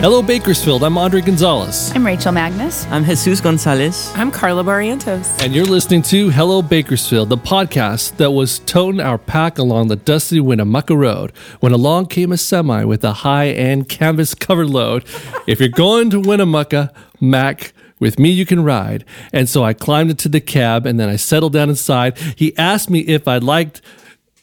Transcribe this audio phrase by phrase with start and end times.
[0.00, 0.82] Hello, Bakersfield.
[0.82, 1.92] I'm Andre Gonzalez.
[1.94, 2.86] I'm Rachel Magnus.
[2.86, 4.10] I'm Jesus Gonzalez.
[4.14, 5.38] I'm Carla Barrientos.
[5.44, 9.96] And you're listening to Hello Bakersfield, the podcast that was toting our pack along the
[9.96, 15.04] dusty Winnemucca Road when along came a semi with a high end canvas covered load.
[15.46, 16.90] if you're going to Winnemucca,
[17.20, 19.04] Mac, with me you can ride.
[19.34, 22.16] And so I climbed into the cab and then I settled down inside.
[22.36, 23.82] He asked me if I liked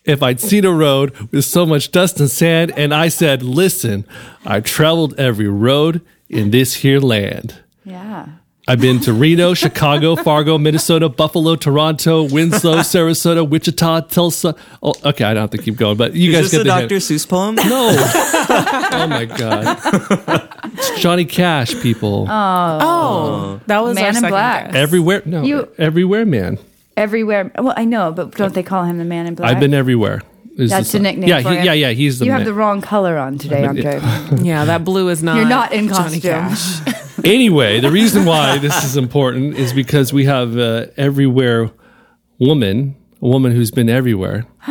[0.08, 4.06] if I'd seen a road with so much dust and sand, and I said, Listen,
[4.46, 7.60] I've traveled every road in this here land.
[7.86, 8.28] Yeah.
[8.70, 14.56] I've been to Reno, Chicago, Fargo, Minnesota, Buffalo, Toronto, Winslow, Sarasota, Wichita, Tulsa.
[14.84, 16.64] Oh, okay, I don't have to keep going, but you guys Is this get a
[16.66, 16.96] the Dr.
[16.96, 17.04] hint.
[17.04, 17.56] Seuss poem?
[17.56, 17.64] No.
[18.92, 19.80] oh my god.
[20.74, 22.28] It's Johnny Cash, people.
[22.30, 23.62] Oh, oh.
[23.68, 24.66] that was Man our in second Black.
[24.66, 24.76] guess.
[24.76, 25.22] everywhere.
[25.26, 26.58] No, You- everywhere, man.
[26.98, 27.52] Everywhere.
[27.58, 29.52] Well, I know, but don't they call him the man in black?
[29.52, 30.22] I've been everywhere.
[30.58, 31.30] Is That's the a nickname.
[31.30, 31.66] Yeah, for he, him.
[31.66, 31.90] yeah, yeah.
[31.92, 32.40] He's the You man.
[32.42, 34.00] have the wrong color on today, Andre.
[34.42, 35.38] Yeah, that blue is not.
[35.38, 36.82] You're not in Johnny costume.
[36.82, 37.04] Cash.
[37.24, 41.72] Anyway, the reason why this is important is because we have uh, everywhere
[42.38, 44.46] woman, a woman who's been everywhere.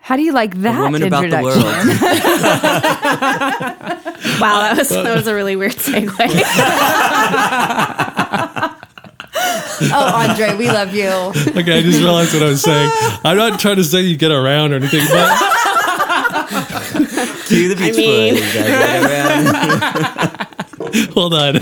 [0.00, 1.62] How do you like that Woman about the introduction?
[1.62, 1.74] world.
[4.40, 6.16] Wow, that was that was a really weird segue.
[9.82, 11.08] Oh, Andre, we love you.
[11.08, 12.90] Okay, I just realized what I was saying.
[13.24, 15.28] I'm not trying to say you get around or anything, but
[17.46, 18.54] Cue the beach mean- boys.
[18.54, 20.46] Gotta get around.
[21.12, 21.56] hold on.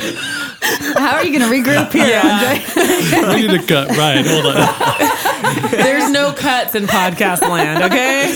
[0.97, 2.63] How are you going to regroup here, Andre?
[3.35, 3.89] We need to cut.
[3.97, 5.71] Ryan, hold on.
[5.71, 8.33] There's no cuts in podcast land, okay?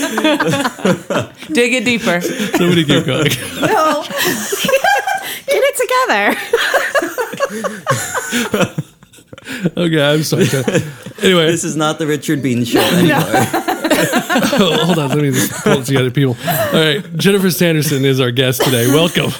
[1.52, 2.20] Dig it deeper.
[2.20, 3.30] Somebody keep going.
[3.60, 4.04] No.
[5.46, 5.76] Get it
[8.68, 8.86] together.
[9.76, 10.46] Okay, I'm sorry.
[11.22, 13.20] Anyway, This is not the Richard Bean show anymore.
[14.80, 15.08] hold on.
[15.10, 16.34] Let me just pull it together, people.
[16.48, 18.86] All right, Jennifer Sanderson is our guest today.
[18.86, 19.30] Welcome.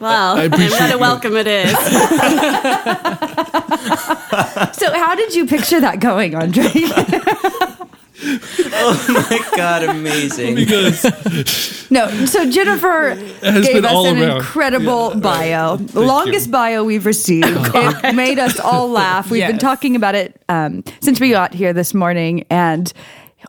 [0.00, 1.72] Well, I and what a welcome it is.
[4.78, 7.68] So, how did you picture that going, Andre?
[8.74, 10.54] oh my god, amazing.
[10.54, 12.08] Because no.
[12.26, 14.36] So, Jennifer has gave been us all an around.
[14.38, 16.06] incredible bio, the you.
[16.06, 17.46] longest bio we've received.
[17.50, 19.30] it made us all laugh.
[19.30, 22.92] We've been talking about it um, since we got here this morning, and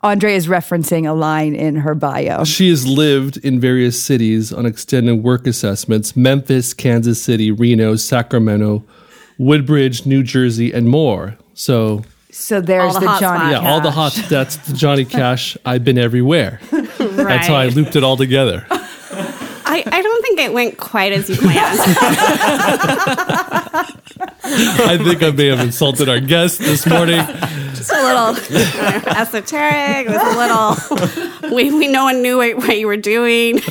[0.01, 2.43] Andre is referencing a line in her bio.
[2.43, 8.83] she has lived in various cities on extended work assessments Memphis, Kansas City, Reno, Sacramento,
[9.37, 11.37] Woodbridge, New Jersey, and more.
[11.53, 12.01] So,
[12.33, 13.19] So there's the the, Johnny.
[13.19, 13.51] spots.
[13.51, 15.55] yeah, all the hot, that's the Johnny Cash.
[15.65, 16.59] I've been everywhere.
[16.71, 18.65] That's how I looped it all together.
[19.65, 21.79] I, I don't think it went quite as you planned.
[24.45, 27.25] I think I may have insulted our guest this morning.
[27.75, 28.35] Just a little
[29.15, 30.07] esoteric.
[30.07, 30.37] It was a
[31.39, 31.55] little.
[31.55, 33.61] We, we no one knew what, what you were doing.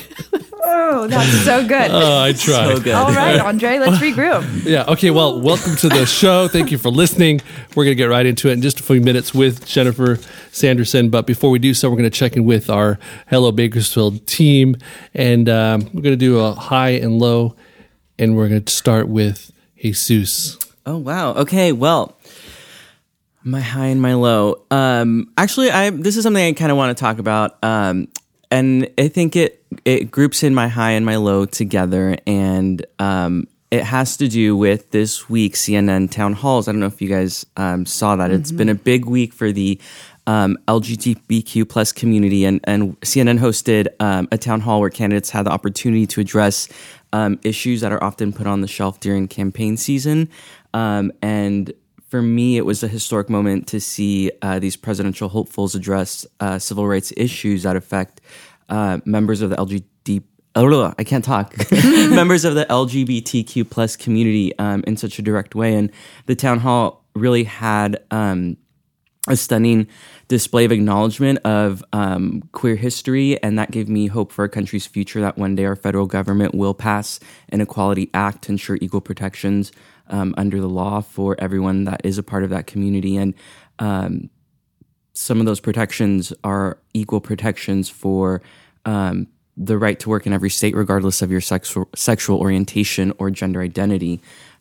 [0.74, 1.90] Oh, that's so good.
[1.90, 2.76] Oh, I tried.
[2.76, 2.94] So good.
[2.94, 4.42] all right, Andre, let's regroup.
[4.64, 4.84] Yeah.
[4.88, 5.10] Okay.
[5.10, 6.48] Well, welcome to the show.
[6.48, 7.40] Thank you for listening.
[7.74, 10.18] We're going to get right into it in just a few minutes with Jennifer
[10.50, 11.10] Sanderson.
[11.10, 14.76] But before we do so, we're going to check in with our Hello Bakersfield team,
[15.14, 17.54] and um, we're going to do a high and low,
[18.18, 20.58] and we're going to start with Jesus.
[20.86, 21.34] Oh wow.
[21.34, 21.72] Okay.
[21.72, 22.16] Well,
[23.42, 24.64] my high and my low.
[24.70, 27.62] Um, actually, I this is something I kind of want to talk about.
[27.62, 28.08] Um,
[28.50, 33.46] and I think it it groups in my high and my low together, and um,
[33.70, 36.68] it has to do with this week CNN town halls.
[36.68, 38.30] I don't know if you guys um, saw that.
[38.30, 39.80] It's been a big week for the
[40.26, 45.46] um, LGBTQ plus community, and and CNN hosted um, a town hall where candidates had
[45.46, 46.68] the opportunity to address
[47.12, 50.28] um, issues that are often put on the shelf during campaign season.
[50.74, 51.72] Um, and
[52.12, 56.58] for me, it was a historic moment to see uh, these presidential hopefuls address uh,
[56.58, 58.20] civil rights issues that affect
[58.68, 60.22] uh, members of the LGBT.
[60.54, 61.54] Oh, I can't talk.
[62.10, 65.90] members of the LGBTQ plus community um, in such a direct way, and
[66.26, 68.56] the town hall really had um,
[69.28, 69.86] a stunning
[70.28, 74.86] display of acknowledgement of um, queer history, and that gave me hope for our country's
[74.86, 75.20] future.
[75.20, 77.20] That one day our federal government will pass
[77.50, 79.70] an Equality Act to ensure equal protections
[80.08, 83.34] um, under the law for everyone that is a part of that community, and
[83.78, 84.28] um,
[85.14, 88.42] some of those protections are equal protections for
[88.84, 89.26] um,
[89.56, 93.60] the right to work in every state, regardless of your sexual sexual orientation or gender
[93.60, 94.20] identity.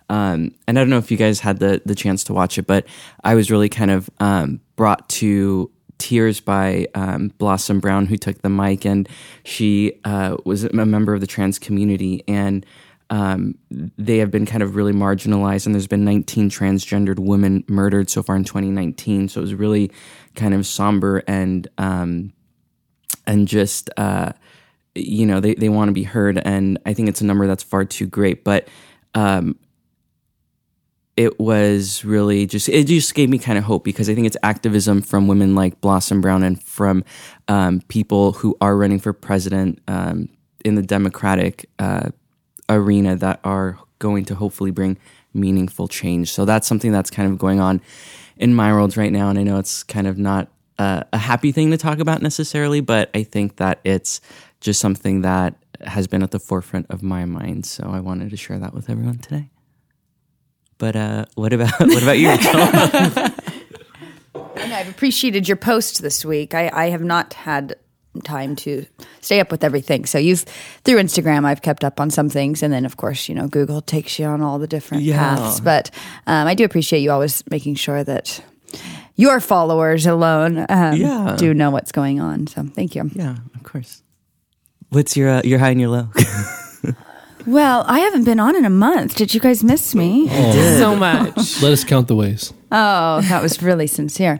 [0.09, 2.67] Um, and I don't know if you guys had the the chance to watch it,
[2.67, 2.85] but
[3.23, 8.41] I was really kind of um, brought to tears by um, Blossom Brown, who took
[8.41, 9.07] the mic, and
[9.45, 12.65] she uh, was a member of the trans community, and
[13.11, 18.09] um, they have been kind of really marginalized, and there's been 19 transgendered women murdered
[18.09, 19.29] so far in 2019.
[19.29, 19.91] So it was really
[20.35, 22.33] kind of somber and um,
[23.25, 24.31] and just uh,
[24.95, 26.37] you know they, they want to be heard.
[26.39, 28.43] And i think it's a number that's far too great.
[28.43, 28.67] But
[29.13, 29.57] um,
[31.17, 34.37] it was really just it just gave me kind of hope because i think it's
[34.43, 37.03] activism from women like blossom brown and from
[37.49, 40.29] um, people who are running for president um,
[40.63, 42.09] in the democratic uh,
[42.69, 44.97] arena that are going to hopefully bring
[45.33, 46.31] meaningful change.
[46.31, 47.81] So that's something that's kind of going on
[48.41, 50.49] in my world right now and i know it's kind of not
[50.79, 54.19] a happy thing to talk about necessarily but i think that it's
[54.61, 57.65] just something that has been at the forefront of my mind.
[57.65, 59.49] So I wanted to share that with everyone today.
[60.77, 62.29] But uh, what about what about you?
[64.55, 66.55] I've appreciated your post this week.
[66.55, 67.75] I, I have not had
[68.23, 68.85] time to
[69.21, 70.05] stay up with everything.
[70.05, 70.41] So you've
[70.83, 73.81] through Instagram, I've kept up on some things, and then of course, you know, Google
[73.81, 75.17] takes you on all the different Yeah.
[75.17, 75.59] paths.
[75.59, 75.91] But
[76.27, 78.43] um, I do appreciate you always making sure that
[79.15, 81.35] your followers alone um, Yeah.
[81.37, 82.47] do know what's going on.
[82.47, 83.09] So thank you.
[83.13, 84.03] yeah, of course.
[84.89, 86.07] What's your uh, your high and your low?
[87.47, 89.15] Well, I haven't been on in a month.
[89.15, 90.27] Did you guys miss me?
[90.77, 91.59] So much.
[91.63, 92.53] Let us count the ways.
[92.71, 94.39] Oh, that was really sincere.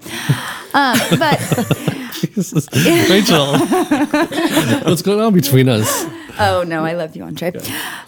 [0.74, 1.40] Um, but
[3.10, 3.58] Rachel,
[4.90, 6.06] what's going on between us?
[6.40, 7.52] Oh no, I love you, Andre.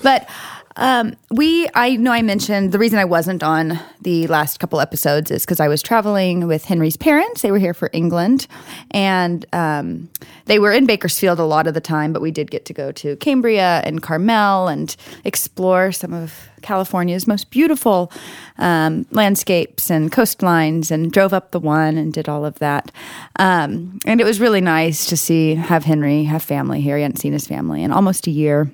[0.02, 0.30] But
[0.76, 5.30] um, we, I know I mentioned the reason I wasn't on the last couple episodes
[5.30, 7.42] is because I was traveling with Henry's parents.
[7.42, 8.48] They were here for England,
[8.92, 10.10] and um,
[10.46, 12.12] they were in Bakersfield a lot of the time.
[12.14, 17.28] But we did get to go to Cambria and Carmel and explore some of California's
[17.28, 18.12] most beautiful
[18.58, 22.92] um, landscapes and coastlines, and drove up the one and did all of that.
[23.38, 26.98] Um, and it was really nice to see have Henry have family here.
[26.98, 28.72] He hadn't seen his family in almost a year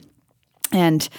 [0.72, 1.10] and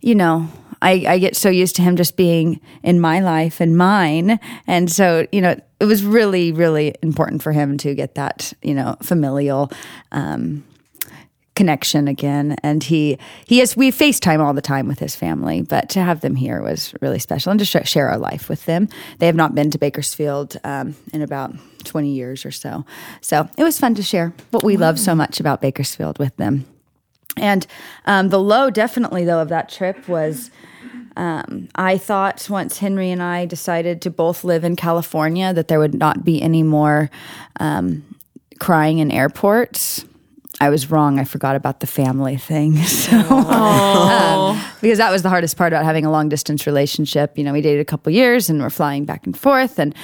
[0.00, 0.48] you know
[0.80, 4.38] I, I get so used to him just being in my life and mine.
[4.66, 8.74] And so you know it was really really important for him to get that you
[8.74, 9.70] know familial
[10.12, 10.64] um,
[11.54, 12.56] connection again.
[12.62, 16.20] And he he has we facetime all the time with his family but to have
[16.20, 18.88] them here was really special and to sh- share our life with them.
[19.18, 21.54] They have not been to bakersfield um, in about
[21.84, 22.84] 20 years or so.
[23.20, 26.66] So it was fun to share what we love so much about bakersfield with them
[27.36, 27.66] and
[28.06, 30.50] um, the low, definitely though, of that trip was
[31.18, 35.80] um, I thought once Henry and I decided to both live in California that there
[35.80, 37.10] would not be any more
[37.58, 38.04] um,
[38.60, 40.04] crying in airports.
[40.60, 41.18] I was wrong.
[41.18, 42.76] I forgot about the family thing.
[42.86, 47.36] So, um, because that was the hardest part about having a long distance relationship.
[47.38, 49.94] You know, we dated a couple years and we're flying back and forth, and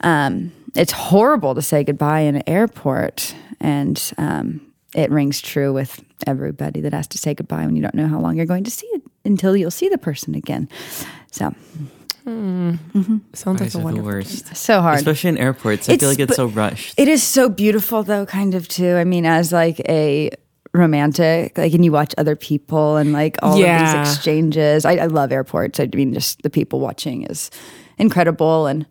[0.00, 3.34] um, it's horrible to say goodbye in an airport.
[3.60, 4.60] And um,
[4.94, 8.18] it rings true with everybody that has to say goodbye when you don't know how
[8.20, 10.68] long you're going to see it until you'll see the person again.
[11.30, 11.50] So,
[12.24, 12.70] hmm.
[12.94, 13.16] mm-hmm.
[13.32, 14.04] Sounds like a are the wonderful.
[14.10, 14.98] worst, so hard.
[14.98, 15.88] especially in airports.
[15.88, 16.94] I It's- feel like it's so rushed.
[16.98, 18.96] It is so beautiful, though, kind of too.
[18.96, 20.30] I mean, as like a
[20.72, 24.00] romantic, like, and you watch other people and like all Yeah.
[24.02, 24.84] of these exchanges.
[24.84, 25.78] I, I love airports.
[25.80, 27.50] I mean, just the people watching is
[27.98, 28.84] incredible, and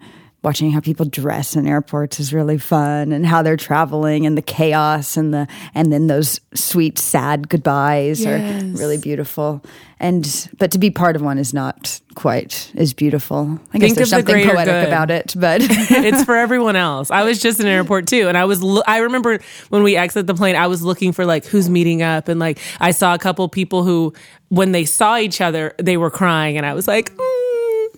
[0.43, 4.41] watching how people dress in airports is really fun, and how they're traveling, and the
[4.41, 8.63] chaos, and the and then those sweet, sad goodbyes Yes.
[8.63, 9.63] are really beautiful.
[9.99, 13.57] And but to be part of one is not quite as beautiful.
[13.73, 14.87] I guess Think there's of the something poetic good.
[14.87, 15.61] about it, but.
[15.69, 17.09] it's for everyone else.
[17.09, 18.61] I was just in an airport too, and I was.
[18.61, 19.39] Lo- I remember
[19.69, 22.59] when we exit the plane, I was looking for like who's meeting up, and like
[22.81, 24.13] I saw a couple people who,
[24.49, 27.52] when they saw each other, they were crying, and I was like, mm,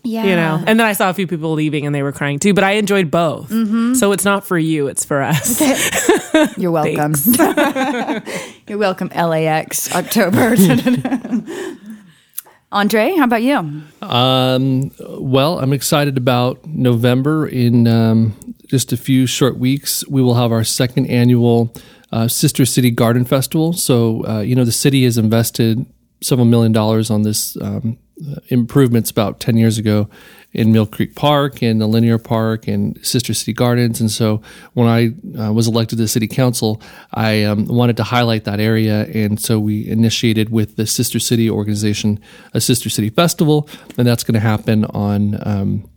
[0.06, 0.64] you know.
[0.66, 2.54] And then I saw a few people leaving, and they were crying too.
[2.54, 3.50] But I enjoyed both,
[3.98, 5.62] so it's not for you; it's for us.
[6.58, 7.14] You're welcome.
[8.68, 10.56] You're welcome, LAX, October.
[12.72, 13.84] Andre, how about you?
[14.02, 17.48] Um, well, I'm excited about November.
[17.48, 18.36] In um,
[18.68, 21.74] just a few short weeks, we will have our second annual
[22.12, 23.74] uh, Sister City Garden Festival.
[23.74, 25.86] So, uh, you know, the city has invested
[26.22, 27.98] several million dollars on this um,
[28.50, 30.10] improvements about 10 years ago
[30.54, 34.00] in Mill Creek Park and the Linear Park and Sister City Gardens.
[34.00, 34.42] And so
[34.74, 35.08] when I
[35.38, 36.82] uh, was elected to the city council,
[37.14, 39.06] I um, wanted to highlight that area.
[39.14, 42.20] And so we initiated with the Sister City organization
[42.54, 43.68] a Sister City Festival,
[43.98, 45.38] and that's going to happen on.
[45.46, 45.90] Um,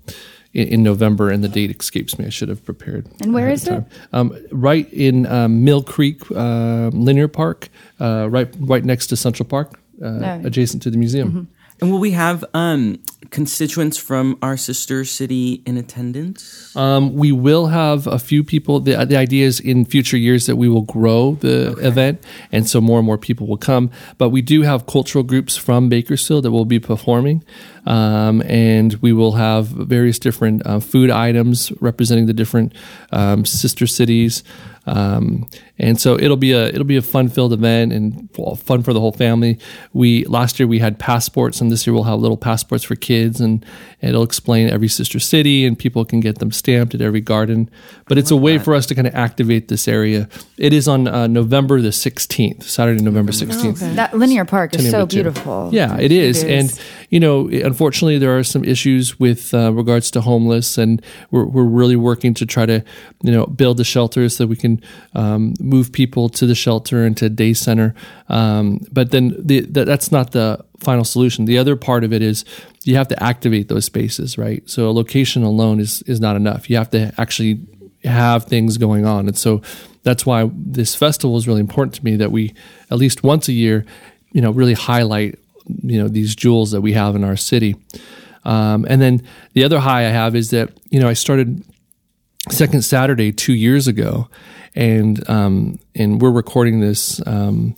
[0.54, 2.24] in, in November, and the date escapes me.
[2.24, 3.06] I should have prepared.
[3.20, 4.32] And where is ahead is of time.
[4.32, 7.68] Um, right in um, Mill Creek uh, Linear Park,
[8.00, 10.40] uh, right right next to Central Park, uh, Oh.
[10.46, 11.48] adjacent to the museum.
[11.80, 12.98] And will we have um,
[13.30, 16.74] constituents from our sister city in attendance?
[16.74, 18.80] Um, we will have a few people.
[18.80, 22.80] The, the idea is in future years that we will grow the event, and so
[22.80, 23.90] more and more people will come.
[24.18, 27.44] But we do have cultural groups from Bakersfield that will be performing.
[27.88, 32.74] um, and we will have various different uh, food items representing the different
[33.12, 34.44] um, sister cities.
[34.88, 38.28] Um, and so it'll be a it'll be a fun filled event and
[38.58, 39.58] fun for the whole family.
[39.92, 43.40] We last year we had passports, and this year we'll have little passports for kids,
[43.40, 43.64] and
[44.00, 47.70] it'll explain every sister city, and people can get them stamped at every garden.
[48.08, 50.28] But it's a way for us to kind of activate this area.
[50.56, 53.78] It is on uh, November the sixteenth, Saturday, November sixteenth.
[53.80, 55.70] That linear park is so beautiful.
[55.72, 56.42] Yeah, it is.
[56.42, 56.72] It is.
[56.72, 56.80] And,
[57.10, 61.62] you know, unfortunately, there are some issues with uh, regards to homeless, and we're, we're
[61.62, 62.82] really working to try to,
[63.22, 64.77] you know, build the shelters so we can
[65.14, 67.94] um, move people to the shelter and to day center.
[68.28, 71.44] Um, but then the, that, that's not the final solution.
[71.44, 72.44] The other part of it is
[72.84, 74.62] you have to activate those spaces, right?
[74.68, 76.70] So a location alone is, is not enough.
[76.70, 77.60] You have to actually
[78.04, 79.26] have things going on.
[79.26, 79.62] And so
[80.02, 82.54] that's why this festival is really important to me that we
[82.90, 83.84] at least once a year,
[84.32, 85.38] you know, really highlight,
[85.82, 87.76] you know, these jewels that we have in our city.
[88.44, 91.62] Um, and then the other high I have is that, you know, I started
[92.48, 94.28] second Saturday two years ago,
[94.74, 97.74] and um, and we're recording this um,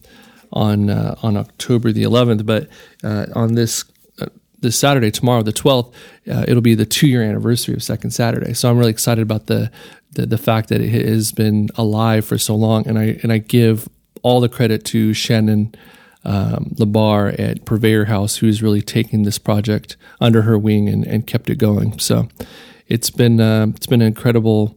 [0.53, 2.47] on uh, on October the 11th.
[2.47, 2.69] But
[3.03, 3.85] uh, on this
[4.21, 4.27] uh,
[4.61, 5.93] this Saturday, tomorrow, the 12th,
[6.31, 8.55] uh, it'll be the two year anniversary of Second Saturday.
[8.55, 9.71] So I'm really excited about the,
[10.13, 13.39] the the fact that it has been alive for so long, and I and I
[13.39, 13.89] give
[14.23, 15.75] all the credit to Shannon.
[16.23, 21.27] Um, Labar at Purveyor House, who's really taken this project under her wing and, and
[21.27, 21.99] kept it going.
[21.99, 22.29] So,
[22.89, 24.77] it's been uh, it's been an incredible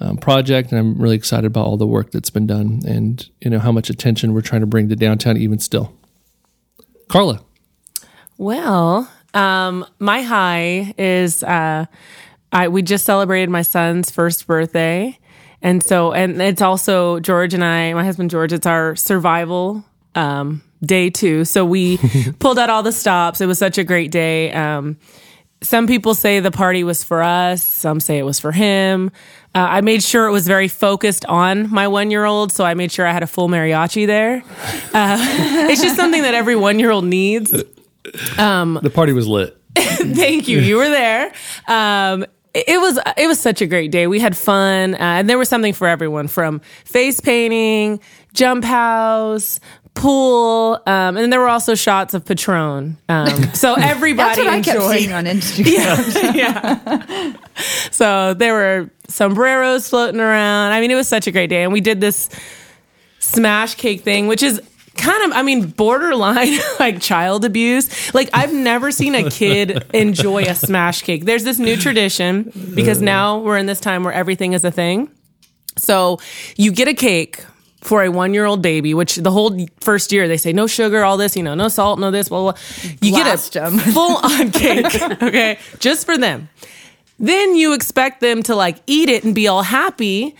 [0.00, 3.50] um, project, and I'm really excited about all the work that's been done, and you
[3.50, 5.92] know how much attention we're trying to bring to downtown even still.
[7.08, 7.40] Carla,
[8.38, 11.86] Well, um, my high is uh,
[12.52, 15.18] I we just celebrated my son's first birthday,
[15.60, 18.52] and so and it's also George and I, my husband George.
[18.52, 21.44] It's our survival um, day too.
[21.44, 21.98] So we
[22.38, 23.40] pulled out all the stops.
[23.40, 24.52] It was such a great day.
[24.52, 24.96] Um,
[25.62, 27.62] some people say the party was for us.
[27.62, 29.10] Some say it was for him.
[29.54, 32.74] Uh, I made sure it was very focused on my one year old, so I
[32.74, 34.44] made sure I had a full mariachi there.
[34.94, 35.16] Uh,
[35.70, 37.50] it's just something that every one year old needs.
[38.82, 39.56] the party was lit.
[39.76, 40.60] Thank you.
[40.60, 41.32] You were there.
[41.66, 44.06] Um, it it was it was such a great day.
[44.06, 48.00] We had fun, uh, and there was something for everyone from face painting,
[48.32, 49.60] jump house,
[50.00, 52.96] pool, um, and then there were also shots of Patron.
[53.08, 54.98] Um, so everybody That's what I kept enjoyed.
[54.98, 56.34] seeing on Instagram.
[56.34, 57.36] yeah.
[57.90, 60.72] so there were sombreros floating around.
[60.72, 61.62] I mean, it was such a great day.
[61.62, 62.30] And we did this
[63.18, 64.60] smash cake thing, which is
[64.96, 68.14] kind of, I mean, borderline like child abuse.
[68.14, 71.26] Like, I've never seen a kid enjoy a smash cake.
[71.26, 75.10] There's this new tradition because now we're in this time where everything is a thing.
[75.76, 76.18] So
[76.56, 77.44] you get a cake
[77.80, 81.02] for a one year old baby, which the whole first year they say no sugar,
[81.04, 82.52] all this, you know, no salt, no this, blah, blah.
[82.52, 82.60] blah.
[83.00, 83.78] You Blast get a 'em.
[83.78, 86.48] full on cake, okay, just for them.
[87.18, 90.34] Then you expect them to like eat it and be all happy.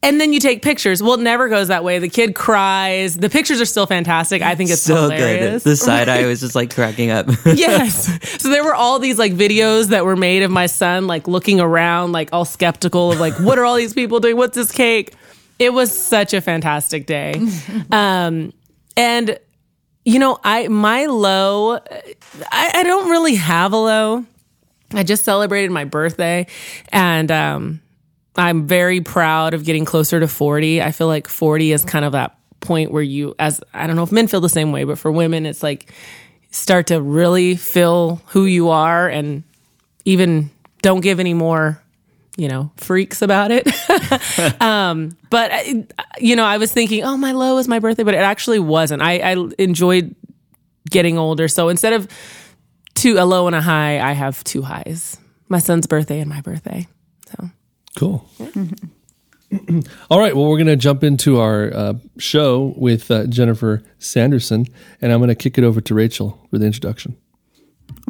[0.00, 1.02] And then you take pictures.
[1.02, 1.98] Well, it never goes that way.
[1.98, 3.16] The kid cries.
[3.16, 4.42] The pictures are still fantastic.
[4.42, 5.64] I think it's so hilarious.
[5.64, 5.70] good.
[5.72, 7.26] The side eye was just like cracking up.
[7.44, 8.06] yes.
[8.40, 11.58] So there were all these like videos that were made of my son like looking
[11.58, 14.36] around, like all skeptical of like, what are all these people doing?
[14.36, 15.14] What's this cake?
[15.58, 17.40] It was such a fantastic day.
[17.90, 18.52] Um,
[18.96, 19.38] and
[20.04, 24.24] you know, I my low, I, I don't really have a low.
[24.92, 26.46] I just celebrated my birthday,
[26.90, 27.80] and um,
[28.36, 30.82] I'm very proud of getting closer to 40.
[30.82, 34.02] I feel like 40 is kind of that point where you, as I don't know
[34.02, 35.92] if men feel the same way, but for women, it's like
[36.50, 39.42] start to really feel who you are and
[40.04, 40.50] even
[40.80, 41.82] don't give any more
[42.38, 43.66] you know freaks about it
[44.62, 45.50] um but
[46.18, 49.02] you know i was thinking oh my low is my birthday but it actually wasn't
[49.02, 50.14] i i enjoyed
[50.88, 52.08] getting older so instead of
[52.94, 55.18] two a low and a high i have two highs
[55.48, 56.86] my son's birthday and my birthday
[57.26, 57.50] so
[57.98, 58.24] Cool.
[60.08, 60.36] All right.
[60.36, 64.66] Well, we're going to jump into our uh, show with uh, Jennifer Sanderson,
[65.00, 67.16] and I'm going to kick it over to Rachel for the introduction.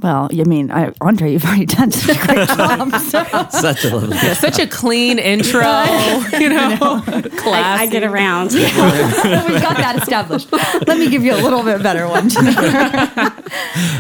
[0.03, 2.93] Well, you mean, I, Andre, you've already done such a great job.
[2.93, 3.25] So.
[3.51, 4.17] Such a lovely.
[4.35, 5.61] such a clean intro
[6.39, 8.53] you know I, classy I get around.
[8.53, 10.53] We've got that established.
[10.87, 12.31] Let me give you a little bit better one.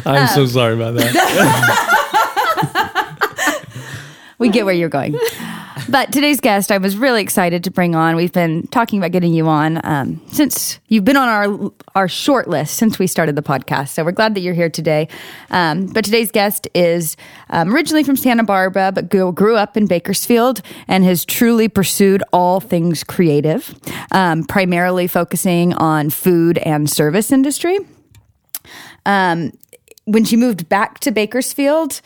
[0.05, 1.15] I'm so sorry about that.
[4.39, 5.19] we get where you're going.
[5.91, 8.15] But today's guest, I was really excited to bring on.
[8.15, 12.47] We've been talking about getting you on um, since you've been on our our short
[12.47, 13.89] list since we started the podcast.
[13.89, 15.09] So we're glad that you're here today.
[15.51, 17.17] Um, but today's guest is
[17.49, 22.23] um, originally from Santa Barbara, but grew, grew up in Bakersfield and has truly pursued
[22.35, 23.75] all things creative,
[24.13, 27.79] um, primarily focusing on food and service industry
[30.05, 32.01] when she moved back to Bakersfield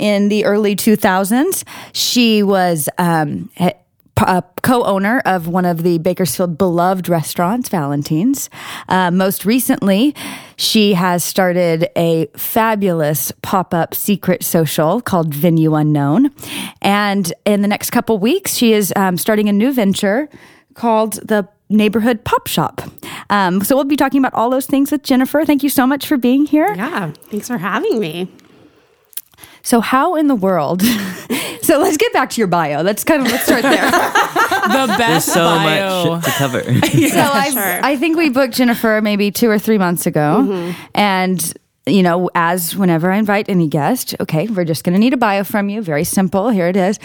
[0.00, 7.08] in the early 2000s, she was um, a co-owner of one of the Bakersfield beloved
[7.08, 8.50] restaurants, Valentine's.
[8.88, 10.14] Uh, most recently,
[10.56, 16.30] she has started a fabulous pop-up secret social called Venue Unknown,
[16.82, 20.28] and in the next couple weeks, she is um, starting a new venture
[20.74, 22.82] called the Neighborhood Pop Shop.
[23.30, 25.44] Um, so we'll be talking about all those things with Jennifer.
[25.44, 26.74] Thank you so much for being here.
[26.74, 27.12] Yeah.
[27.30, 28.28] Thanks for having me.
[29.62, 30.82] So how in the world?
[31.62, 32.82] so let's get back to your bio.
[32.82, 33.90] Let's kind of let's start there.
[34.60, 36.04] The There's best so bio.
[36.04, 36.62] much to cover.
[36.84, 37.84] so sure.
[37.84, 40.80] I think we booked Jennifer maybe two or three months ago, mm-hmm.
[40.94, 41.54] and
[41.86, 45.16] you know, as whenever I invite any guest, okay, we're just going to need a
[45.16, 45.82] bio from you.
[45.82, 46.50] Very simple.
[46.50, 46.98] Here it is.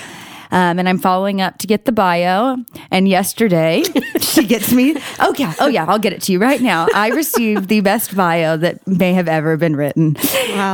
[0.52, 2.58] Um, and I'm following up to get the bio.
[2.92, 3.84] And yesterday,
[4.20, 4.96] she gets me.
[5.20, 6.88] Oh yeah, oh yeah, I'll get it to you right now.
[6.94, 10.16] I received the best bio that may have ever been written.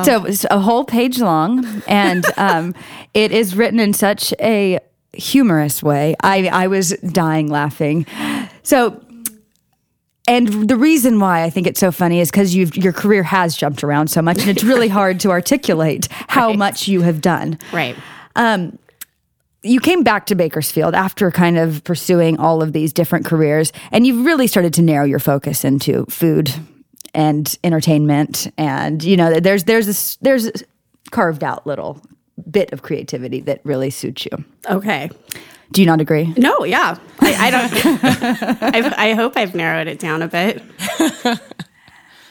[0.03, 2.75] So it's a whole page long, and um,
[3.13, 4.79] it is written in such a
[5.13, 6.15] humorous way.
[6.21, 8.05] I I was dying laughing.
[8.63, 9.01] So
[10.27, 13.57] and the reason why I think it's so funny is because you've your career has
[13.57, 17.57] jumped around so much, and it's really hard to articulate how much you have done.
[17.73, 17.95] Right.
[19.63, 24.07] You came back to Bakersfield after kind of pursuing all of these different careers, and
[24.07, 26.51] you've really started to narrow your focus into food
[27.13, 30.51] and entertainment, and you know there's there's this there's a
[31.11, 32.01] carved out little
[32.49, 34.43] bit of creativity that really suits you.
[34.69, 35.09] Okay.
[35.71, 36.33] Do you not agree?
[36.37, 36.97] No, yeah.
[37.19, 38.63] I, I don't.
[38.75, 40.61] I've, I hope I've narrowed it down a bit.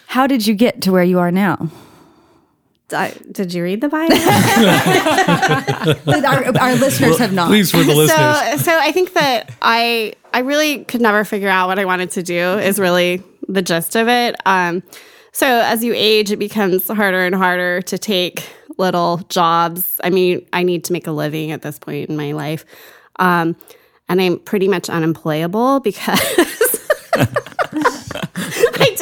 [0.06, 1.70] How did you get to where you are now?
[2.92, 4.16] I, did you read the Bible?
[6.26, 7.48] our, our listeners have not.
[7.48, 8.62] Please, for the listeners.
[8.62, 12.10] So, so I think that I I really could never figure out what I wanted
[12.12, 12.58] to do.
[12.58, 14.36] Is really the gist of it.
[14.46, 14.82] Um,
[15.32, 20.00] so as you age, it becomes harder and harder to take little jobs.
[20.02, 22.64] I mean, I need to make a living at this point in my life,
[23.16, 23.56] um,
[24.08, 26.20] and I'm pretty much unemployable because.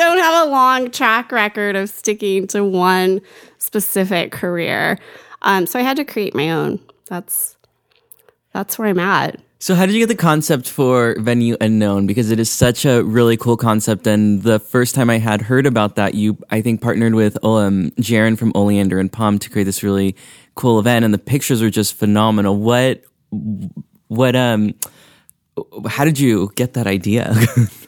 [0.09, 3.21] Don't have a long track record of sticking to one
[3.59, 4.99] specific career.
[5.43, 6.81] Um, so I had to create my own.
[7.11, 7.59] That's
[8.55, 9.39] that's where I'm at.
[9.59, 12.07] So, how did you get the concept for Venue Unknown?
[12.07, 14.07] Because it is such a really cool concept.
[14.07, 17.91] And the first time I had heard about that, you, I think, partnered with um,
[18.01, 20.17] Jaron from Oleander and Palm to create this really
[20.55, 21.05] cool event.
[21.05, 22.57] And the pictures were just phenomenal.
[22.57, 23.03] What,
[24.07, 24.75] what, um,
[25.87, 27.35] how did you get that idea?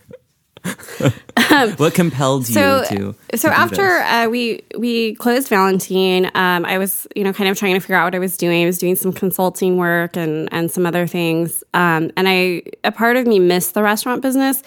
[1.76, 3.14] what compelled you So, to?
[3.36, 7.58] so to after uh, we we closed Valentine, um, I was you know kind of
[7.58, 8.62] trying to figure out what I was doing.
[8.62, 11.64] I was doing some consulting work and and some other things.
[11.74, 14.62] Um, and I a part of me missed the restaurant business,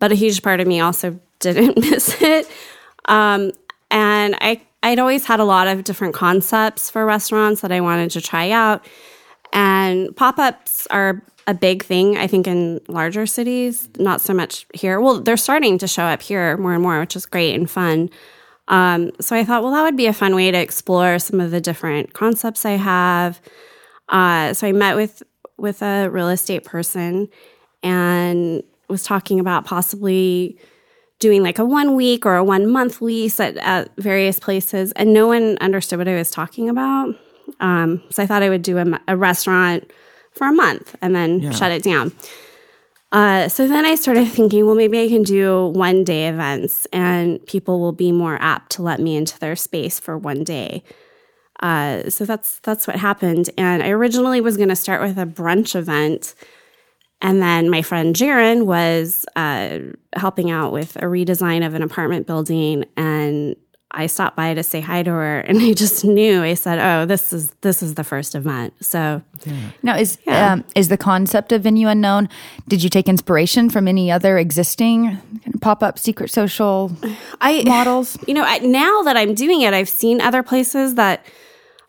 [0.00, 2.50] but a huge part of me also didn't miss it.
[3.06, 3.52] Um,
[3.90, 8.10] and I I'd always had a lot of different concepts for restaurants that I wanted
[8.12, 8.84] to try out.
[9.52, 14.66] And pop ups are a big thing, I think, in larger cities, not so much
[14.74, 15.00] here.
[15.00, 18.10] Well, they're starting to show up here more and more, which is great and fun.
[18.68, 21.52] Um, so I thought, well, that would be a fun way to explore some of
[21.52, 23.40] the different concepts I have.
[24.08, 25.22] Uh, so I met with
[25.58, 27.28] with a real estate person
[27.82, 30.58] and was talking about possibly
[31.18, 35.12] doing like a one week or a one month lease at, at various places, and
[35.12, 37.14] no one understood what I was talking about.
[37.60, 39.90] Um, so I thought I would do a, a restaurant
[40.36, 42.12] for a month and then shut it down.
[43.12, 47.44] Uh, so then I started thinking, well, maybe I can do one day events and
[47.46, 50.82] people will be more apt to let me into their space for one day.
[51.60, 53.48] Uh, so that's that's what happened.
[53.56, 56.34] And I originally was going to start with a brunch event,
[57.22, 59.78] and then my friend Jaron was uh,
[60.14, 63.56] helping out with a redesign of an apartment building, and
[63.90, 66.42] I stopped by to say hi to her, and I just knew.
[66.42, 69.22] I said, "Oh, this is this is the first event." So
[69.82, 72.28] Now, is um, is the concept of venue unknown?
[72.68, 75.18] Did you take inspiration from any other existing
[75.60, 76.92] pop up secret social
[77.40, 78.18] I models?
[78.26, 81.24] You know, I, now that I'm doing it, I've seen other places that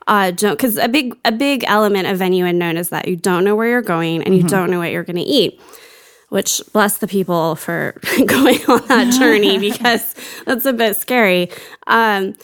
[0.07, 3.43] uh, don't because a big a big element of venue unknown is that you don't
[3.43, 5.60] know where you're going and you don't know what you're going to eat.
[6.29, 10.13] Which bless the people for going on that journey because
[10.45, 11.49] that's a bit scary.
[11.87, 12.35] Um,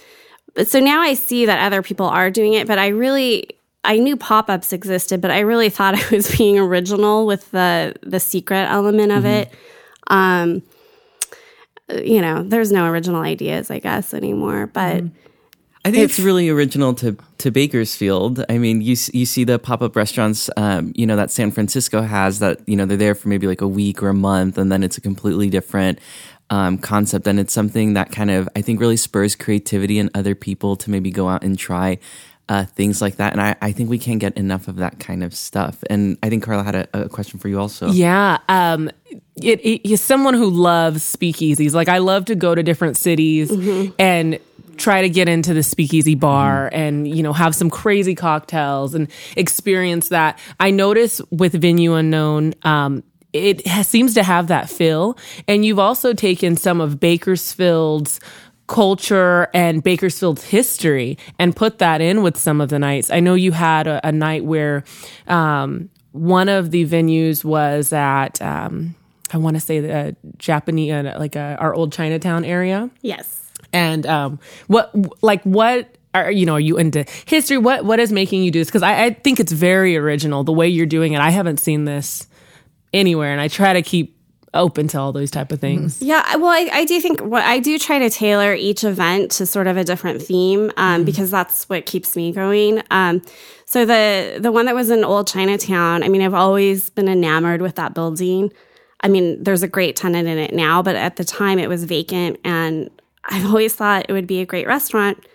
[0.54, 3.50] but so now I see that other people are doing it, but I really
[3.84, 7.96] I knew pop ups existed, but I really thought I was being original with the
[8.02, 9.52] the secret element of it.
[10.08, 10.64] Um,
[11.90, 14.68] you know, there's no original ideas, I guess, anymore.
[14.68, 15.04] But
[15.86, 18.46] I think it's really original to to Bakersfield.
[18.48, 22.02] I mean, you you see the pop up restaurants, um, you know, that San Francisco
[22.02, 24.72] has that you know they're there for maybe like a week or a month, and
[24.72, 26.00] then it's a completely different
[26.50, 30.36] um, concept, and it's something that kind of I think really spurs creativity in other
[30.36, 32.00] people to maybe go out and try.
[32.50, 35.24] Uh, things like that, and I, I think we can't get enough of that kind
[35.24, 35.82] of stuff.
[35.90, 37.90] And I think Carla had a, a question for you also.
[37.90, 38.38] Yeah.
[38.50, 38.92] Um,
[39.38, 41.74] it, it, he's someone who loves speakeasies.
[41.74, 43.50] Like I love to go to different cities
[43.98, 44.40] and
[44.78, 49.10] try to get into the speakeasy bar and you know have some crazy cocktails and
[49.36, 50.40] experience that.
[50.60, 52.54] I notice with Venue Unknown.
[52.64, 58.20] Um, it has, seems to have that feel, and you've also taken some of Bakersfield's
[58.68, 63.12] culture and Bakersfield's history and put that in with some of the nights.
[63.12, 64.84] I know you had a, a night where
[65.28, 68.96] um, one of the venues was at um,
[69.34, 72.90] I want to say the Japanese uh, like uh, our old Chinatown area.
[73.02, 73.43] Yes.
[73.74, 77.58] And um, what like what are you know are you into history?
[77.58, 78.68] What what is making you do this?
[78.68, 81.20] Because I, I think it's very original the way you're doing it.
[81.20, 82.28] I haven't seen this
[82.94, 84.18] anywhere, and I try to keep
[84.54, 86.02] open to all those type of things.
[86.02, 89.46] Yeah, well, I, I do think what I do try to tailor each event to
[89.46, 92.84] sort of a different theme um, because that's what keeps me going.
[92.92, 93.22] Um,
[93.66, 97.62] so the the one that was in Old Chinatown, I mean, I've always been enamored
[97.62, 98.54] with that building.
[99.02, 101.84] I mean, there's a great tenant in it now, but at the time it was
[101.84, 102.90] vacant, and
[103.26, 105.26] I've always thought it would be a great restaurant.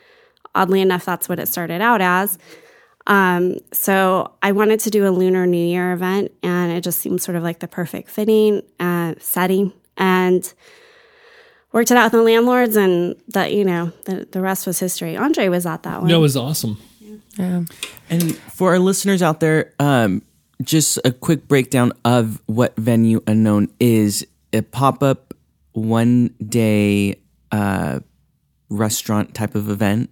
[0.55, 2.38] Oddly enough, that's what it started out as.
[3.07, 7.22] Um, so I wanted to do a Lunar New Year event, and it just seemed
[7.22, 10.53] sort of like the perfect fitting uh, setting, and
[11.72, 15.16] worked it out with the landlords, and that you know the the rest was history.
[15.16, 16.11] Andre was at that one.
[16.11, 16.79] That was awesome.
[17.38, 17.62] Yeah.
[18.11, 20.22] And for our listeners out there, um,
[20.62, 25.35] just a quick breakdown of what Venue Unknown is a pop up
[25.72, 27.20] one day
[27.52, 28.00] uh,
[28.68, 30.11] restaurant type of event.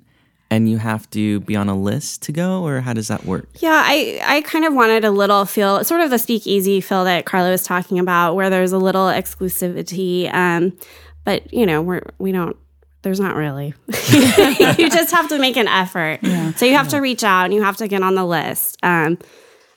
[0.49, 3.49] And you have to be on a list to go, or how does that work?
[3.59, 7.27] Yeah, I, I kind of wanted a little feel, sort of the speakeasy feel that
[7.27, 10.33] Carla was talking about, where there's a little exclusivity.
[10.33, 10.79] Um,
[11.25, 12.57] but you know, we're we don't.
[13.03, 13.75] There's not really.
[14.13, 16.21] you just have to make an effort.
[16.23, 16.53] yeah.
[16.53, 18.79] So you have to reach out and you have to get on the list.
[18.85, 19.19] Um,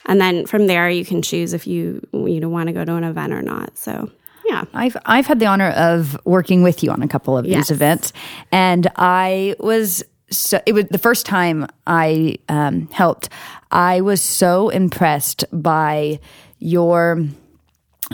[0.05, 2.93] and then from there, you can choose if you you know want to go to
[2.93, 3.75] an event or not.
[3.75, 4.11] So
[4.49, 4.65] yeah.
[4.73, 7.67] I've I've had the honor of working with you on a couple of Yes.
[7.67, 8.13] these events,
[8.51, 13.29] and I was so it was the first time I um, helped.
[13.71, 16.19] I was so impressed by
[16.59, 17.23] your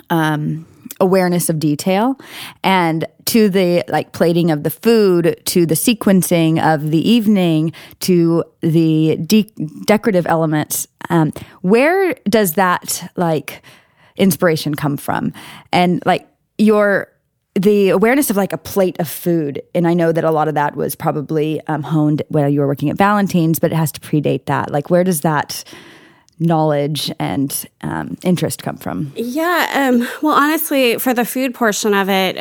[0.09, 0.65] um,
[0.99, 2.17] awareness of detail
[2.63, 8.43] and to the like plating of the food to the sequencing of the evening to
[8.61, 9.51] the de-
[9.85, 13.61] decorative elements um, where does that like
[14.17, 15.33] inspiration come from
[15.71, 17.11] and like your
[17.55, 20.55] the awareness of like a plate of food and i know that a lot of
[20.55, 23.99] that was probably um, honed while you were working at valentine's but it has to
[23.99, 25.63] predate that like where does that
[26.39, 29.69] knowledge and um, interest come from Yeah.
[29.73, 32.35] Um, well, honestly, for the food portion of it,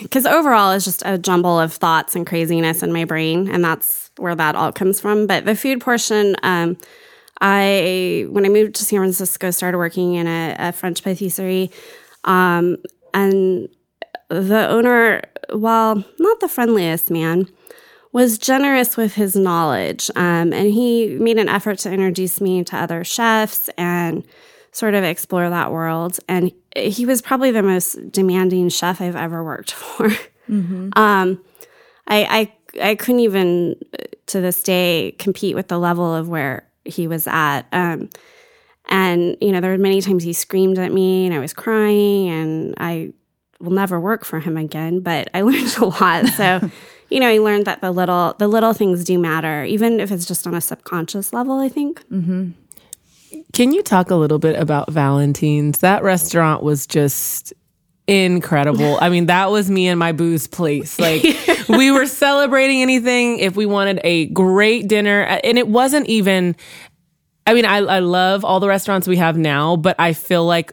[0.00, 4.10] because overall it's just a jumble of thoughts and craziness in my brain, and that's
[4.16, 5.26] where that all comes from.
[5.26, 6.76] But the food portion, um,
[7.40, 11.70] I when I moved to San Francisco, started working in a, a French patisserie,
[12.24, 12.76] um,
[13.14, 13.68] and
[14.28, 17.48] the owner, while not the friendliest man,
[18.12, 20.10] was generous with his knowledge.
[20.16, 24.24] Um, and he made an effort to introduce me to other chefs and
[24.72, 26.18] sort of explore that world.
[26.28, 30.10] And he was probably the most demanding chef I've ever worked for.
[30.96, 31.44] Um,
[32.08, 36.69] I, I, I couldn't even uh, to this day compete with the level of where
[36.84, 37.62] he was at.
[37.72, 38.10] Um,
[38.88, 42.28] and, you know, there were many times he screamed at me and I was crying
[42.28, 43.12] and I
[43.60, 46.26] will never work for him again, but I learned a lot.
[46.28, 46.70] So,
[47.10, 50.26] you know, I learned that the little the little things do matter, even if it's
[50.26, 52.02] just on a subconscious level, I think.
[52.08, 52.50] Mm-hmm.
[53.52, 55.78] Can you talk a little bit about Valentine's?
[55.80, 57.52] That restaurant was just
[58.10, 58.98] incredible.
[59.00, 60.98] I mean, that was me and my booze place.
[60.98, 61.24] Like
[61.68, 66.56] we were celebrating anything if we wanted a great dinner and it wasn't even
[67.46, 70.72] I mean, I I love all the restaurants we have now, but I feel like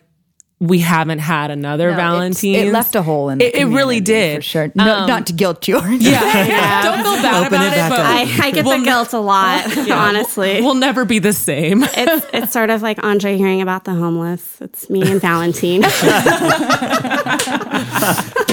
[0.59, 2.43] we haven't had another No, it's- Valentine's.
[2.43, 4.37] It left a hole in the It- it really did.
[4.37, 4.71] for sure.
[4.73, 5.75] No, not to guilt you.
[5.99, 7.99] yeah, don't feel bad Open about it it, but.
[7.99, 10.59] I, I get the guilt a lot, honestly.
[10.61, 11.83] we'll never be the same.
[11.83, 14.57] it's it's sort of like Andre hearing about the homeless.
[14.59, 15.83] It's me and Valentine.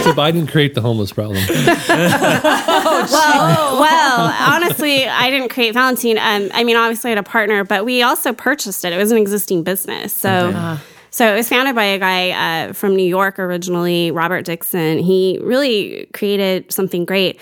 [0.05, 1.39] So I didn't create the homeless problem.
[1.49, 6.19] well, well, honestly, I didn't create Valentine.
[6.19, 8.93] Um, I mean, obviously, I had a partner, but we also purchased it.
[8.93, 10.79] It was an existing business, so.
[11.15, 14.99] So it was founded by a guy uh, from New York originally, Robert Dixon.
[14.99, 17.41] He really created something great.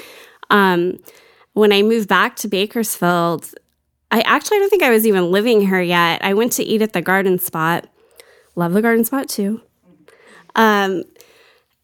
[0.50, 0.98] Um,
[1.54, 3.48] when I moved back to Bakersfield,
[4.10, 6.22] I actually don't think I was even living here yet.
[6.22, 7.88] I went to eat at the Garden Spot.
[8.56, 9.62] Love the Garden Spot too.
[10.54, 11.04] Um,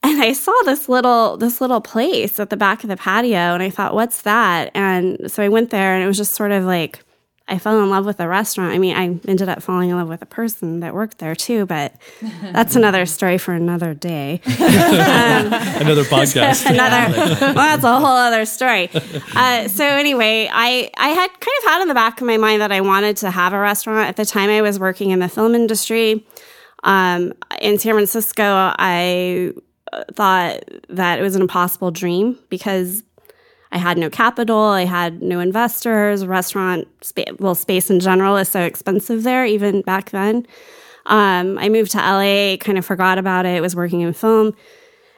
[0.03, 3.62] and I saw this little this little place at the back of the patio, and
[3.62, 6.64] I thought, "What's that?" And so I went there, and it was just sort of
[6.64, 7.03] like
[7.49, 8.75] I fell in love with a restaurant.
[8.75, 11.65] I mean, I ended up falling in love with a person that worked there too,
[11.65, 11.95] but
[12.43, 14.41] that's another story for another day.
[15.79, 16.67] Another podcast.
[16.67, 18.91] another well, that's a whole other story.
[19.35, 22.61] Uh, so anyway, I I had kind of had in the back of my mind
[22.61, 24.09] that I wanted to have a restaurant.
[24.09, 26.27] At the time, I was working in the film industry.
[26.85, 28.45] Um, in San Francisco,
[28.79, 29.53] I
[29.93, 33.03] uh, thought that it was an impossible dream because
[33.71, 36.25] I had no capital, I had no investors.
[36.25, 36.89] Restaurant,
[37.39, 40.47] well, space in general is so expensive there, even back then.
[41.07, 44.55] Um, I moved to LA, kind of forgot about it, was working in film.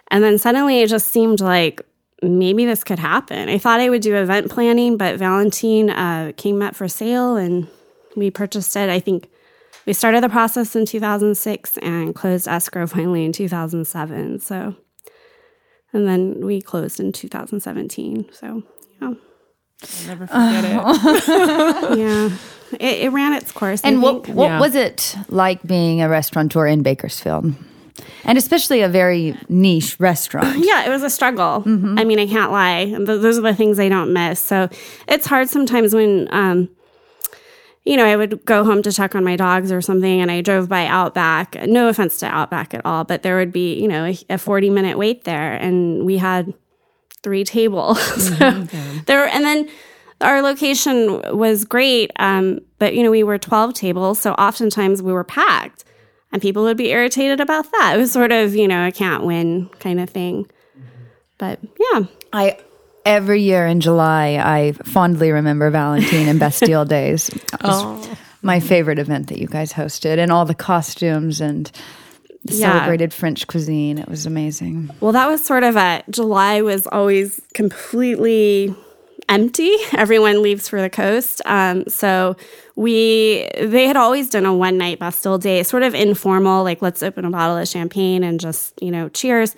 [0.09, 1.83] And then suddenly it just seemed like
[2.23, 3.49] maybe this could happen.
[3.49, 7.67] I thought I would do event planning, but Valentine uh, came up for sale and
[8.17, 8.89] we purchased it.
[8.89, 9.29] I think
[9.87, 14.41] we started the process in 2006 and closed escrow finally in 2007.
[14.41, 14.75] So,
[15.92, 18.29] and then we closed in 2017.
[18.33, 18.62] So,
[19.00, 19.09] yeah.
[19.83, 20.70] I'll never forget it.
[21.98, 22.31] yeah.
[22.79, 23.81] It, it ran its course.
[23.85, 24.37] I And what think.
[24.37, 24.61] what Yeah.
[24.61, 27.55] was it like being a restaurateur in Bakersfield?
[28.24, 30.59] And especially a very niche restaurant.
[30.64, 31.62] Yeah, it was a struggle.
[31.66, 32.94] I mean, I can't lie.
[32.98, 34.38] Those are the things I don't miss.
[34.40, 34.68] So
[35.09, 36.68] it's hard sometimes when, um,
[37.90, 40.42] you know, I would go home to check on my dogs or something, and I
[40.42, 41.57] drove by Outback.
[41.66, 44.70] No offense to Outback at all, but there would be, you know, a, a forty
[44.70, 46.55] minute wait there, and we had
[47.24, 48.00] three tables.
[48.38, 48.50] so
[49.07, 49.68] there, and then
[50.20, 55.12] our location was great, um, but you know, we were twelve tables, so oftentimes we
[55.12, 55.85] were packed
[56.33, 57.94] and people would be irritated about that.
[57.96, 60.48] It was sort of, you know, a can't win kind of thing.
[61.38, 61.59] But
[61.92, 62.57] yeah, I
[63.05, 67.31] every year in July I fondly remember Valentine and Bastille days.
[67.65, 68.09] Was
[68.43, 71.71] my favorite event that you guys hosted and all the costumes and
[72.45, 72.73] the Yeah.
[72.73, 73.99] celebrated French cuisine.
[73.99, 74.91] It was amazing.
[75.01, 78.75] well, that was sort of a July was always completely
[79.29, 79.75] empty.
[79.93, 81.43] Everyone leaves for the coast.
[81.45, 82.37] Um, so
[82.77, 87.03] we, they had always done a one night Bastille day, sort of informal, like let's
[87.03, 89.55] open a bottle of champagne and just, you know, cheers.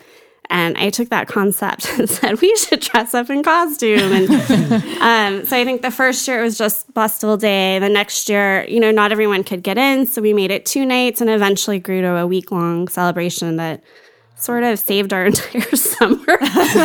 [0.50, 4.12] And I took that concept and said, we should dress up in costume.
[4.12, 4.30] And
[5.00, 7.78] um, so I think the first year it was just Bastille Day.
[7.78, 10.06] The next year, you know, not everyone could get in.
[10.06, 13.82] So we made it two nights and eventually grew to a week long celebration that
[14.36, 16.38] sort of saved our entire summer.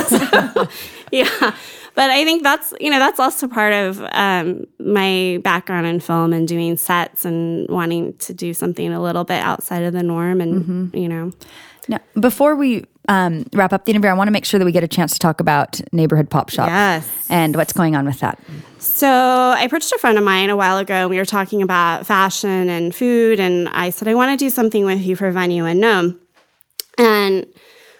[0.07, 0.67] So,
[1.11, 1.55] yeah.
[1.95, 6.31] But I think that's, you know, that's also part of um, my background in film
[6.31, 10.39] and doing sets and wanting to do something a little bit outside of the norm.
[10.39, 11.31] And, you know,
[11.87, 14.71] Now, before we um, wrap up the interview, I want to make sure that we
[14.71, 17.07] get a chance to talk about neighborhood pop shop Yes.
[17.29, 18.39] and what's going on with that.
[18.79, 20.93] So I approached a friend of mine a while ago.
[20.93, 24.49] and We were talking about fashion and food, and I said I want to do
[24.49, 26.19] something with you for Venue Unknown,
[26.97, 27.45] and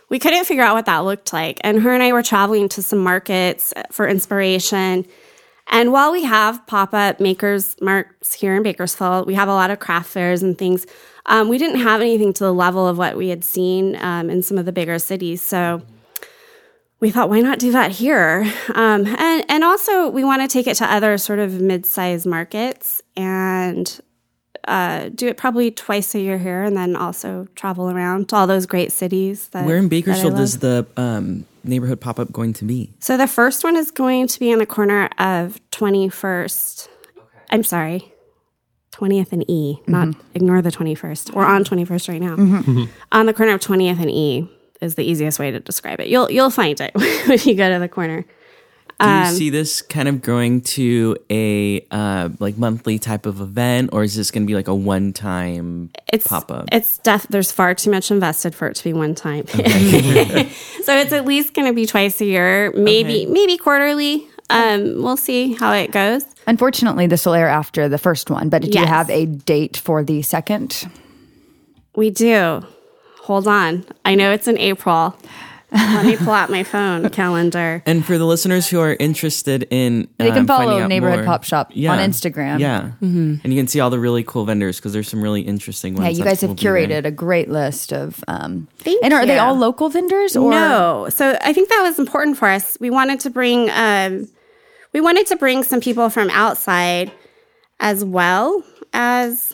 [0.09, 1.57] we couldn't figure out what that looked like.
[1.61, 5.05] And her and I were traveling to some markets for inspiration.
[5.69, 9.69] And while we have pop up makers marks here in Bakersfield, we have a lot
[9.69, 10.85] of craft fairs and things.
[11.27, 14.41] Um, we didn't have anything to the level of what we had seen um, in
[14.41, 15.41] some of the bigger cities.
[15.41, 15.81] So
[16.99, 18.51] we thought, why not do that here?
[18.73, 23.01] Um, and and also, we want to take it to other sort of mid-sized markets
[23.15, 23.99] and
[24.67, 28.47] uh, do it probably twice a year here, and then also travel around to all
[28.47, 29.47] those great cities.
[29.49, 30.41] That, Where in that I Bakersfield love.
[30.43, 32.93] is the um, neighborhood pop up going to be?
[32.99, 36.89] So the first one is going to be on the corner of 21st.
[37.49, 38.11] I'm sorry.
[38.97, 41.33] 20th and E, not ignore the 21st.
[41.33, 42.87] We're on 21st right now.
[43.11, 44.49] On the corner of 20th and E
[44.81, 46.07] is the easiest way to describe it.
[46.07, 48.25] You'll you'll find it if you go to the corner.
[48.99, 53.39] Do Um, you see this kind of growing to a uh, like monthly type of
[53.41, 56.65] event, or is this going to be like a one time It's pop up?
[56.71, 59.45] It's def- there's far too much invested for it to be one time.
[59.47, 59.57] so
[60.97, 64.27] it's at least going to be twice a year, maybe maybe quarterly.
[64.49, 66.23] Um, we'll see how it goes.
[66.47, 70.03] Unfortunately, this will air after the first one, but do you have a date for
[70.03, 70.89] the second?
[71.95, 72.63] We do.
[73.23, 73.85] Hold on.
[74.05, 75.17] I know it's in April.
[75.69, 77.83] Let me pull out my phone calendar.
[77.85, 81.25] And for the listeners who are interested in, They can um, follow out Neighborhood more-
[81.25, 82.59] Pop Shop on Instagram.
[82.61, 85.95] Yeah, and you can see all the really cool vendors because there's some really interesting
[85.95, 86.05] ones.
[86.05, 86.73] Yeah, you guys have will be there.
[86.87, 88.23] curated a great list of.
[88.29, 91.07] Um, Thank and are they all local vendors or no.
[91.09, 92.77] So I think that was important for us.
[92.79, 94.29] We wanted to bring um,
[94.93, 97.11] we wanted to bring some people from outside
[97.79, 99.53] as well as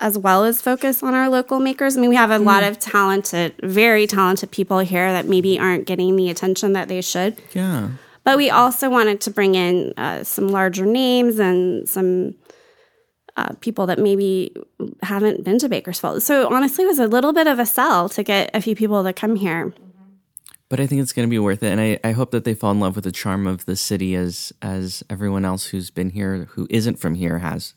[0.00, 1.96] as well as focus on our local makers.
[1.96, 5.86] I mean, we have a lot of talented, very talented people here that maybe aren't
[5.86, 7.36] getting the attention that they should.
[7.52, 7.90] Yeah,
[8.22, 12.34] but we also wanted to bring in uh, some larger names and some
[13.38, 14.54] uh, people that maybe
[15.02, 16.22] haven't been to Bakersfield.
[16.22, 19.02] So honestly, it was a little bit of a sell to get a few people
[19.04, 19.72] to come here.
[20.68, 22.52] But I think it's going to be worth it, and I, I hope that they
[22.52, 26.10] fall in love with the charm of the city as as everyone else who's been
[26.10, 27.74] here who isn't from here has.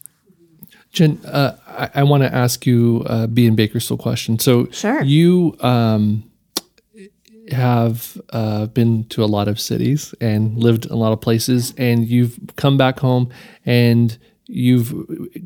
[0.91, 4.39] Jen, uh, I, I want to ask you a B and Bakersfield question.
[4.39, 5.01] So, Sure.
[5.03, 6.29] you um,
[7.51, 11.73] have uh, been to a lot of cities and lived in a lot of places,
[11.77, 13.29] and you've come back home
[13.65, 14.93] and you've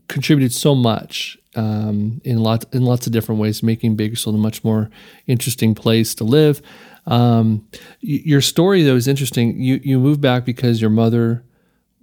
[0.07, 4.63] contributed so much um, in lots in lots of different ways, making Bakersfield a much
[4.63, 4.89] more
[5.27, 6.59] interesting place to live.
[7.07, 7.67] Um,
[8.01, 9.59] your story though is interesting.
[9.59, 11.43] You you moved back because your mother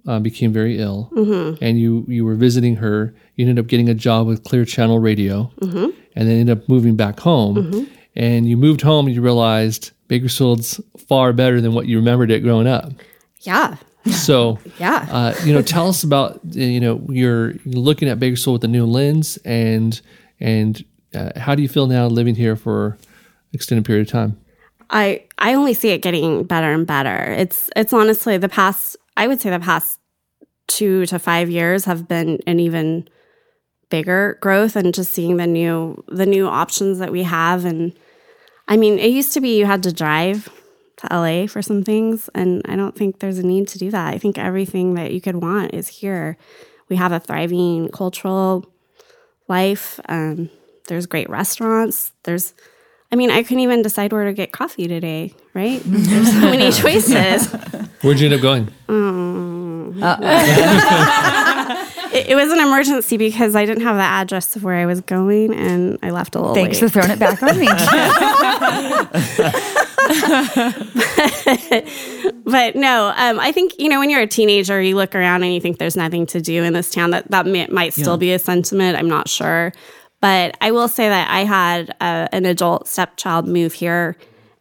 [0.07, 1.09] uh, became very ill,
[1.61, 3.13] and you you were visiting her.
[3.35, 6.95] You ended up getting a job with Clear Channel Radio, and then ended up moving
[6.95, 7.87] back home.
[8.15, 12.41] And you moved home, and you realized Bakersfield's far better than what you remembered it
[12.41, 12.91] growing up.
[13.41, 13.77] Yeah.
[14.11, 15.07] So, Yeah.
[15.09, 18.67] uh, you know, tell us about uh, you know you're looking at Bakersfield with a
[18.67, 19.99] new lens, and
[20.39, 20.83] and
[21.15, 22.97] uh, how do you feel now living here for
[23.51, 24.37] extended period of time?
[24.89, 27.31] I I only see it getting better and better.
[27.33, 29.99] It's it's honestly the past I would say the past
[30.67, 33.07] 2 to 5 years have been an even
[33.89, 37.93] bigger growth and just seeing the new the new options that we have and
[38.67, 40.49] I mean, it used to be you had to drive
[40.97, 44.13] to LA for some things and I don't think there's a need to do that.
[44.13, 46.37] I think everything that you could want is here.
[46.89, 48.65] We have a thriving cultural
[49.47, 49.99] life.
[50.07, 50.49] Um,
[50.87, 52.13] there's great restaurants.
[52.23, 52.53] There's
[53.13, 55.79] I mean, I couldn't even decide where to get coffee today, right?
[55.85, 57.45] There's so many choices.
[58.01, 58.69] Where'd you end up going?
[62.13, 65.01] It, it was an emergency because I didn't have the address of where I was
[65.01, 66.91] going, and I left a little Thanks late.
[66.91, 67.65] for throwing it back on me.
[72.43, 75.55] but no, um, I think you know when you're a teenager, you look around and
[75.55, 77.09] you think there's nothing to do in this town.
[77.09, 78.95] That that may, might still be a sentiment.
[78.95, 79.73] I'm not sure,
[80.23, 84.15] but I will say that I had uh, an adult stepchild move here,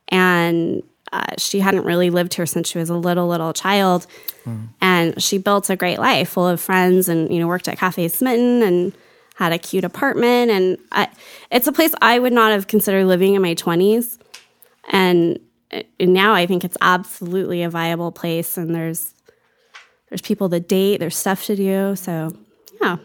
[0.08, 4.08] and uh, she hadn't really lived here since she was a little little child,
[4.80, 8.08] and she built a great life full of friends, and you know worked at Cafe
[8.08, 8.92] Smitten and
[9.36, 11.08] had a cute apartment, and I,
[11.52, 14.18] it's a place I would not have considered living in my 20s
[14.90, 15.38] and,
[15.70, 19.14] and now I think it's absolutely a viable place, and there's
[20.08, 21.96] there's people to date, there's stuff to do.
[21.96, 22.36] So
[22.80, 22.96] yeah,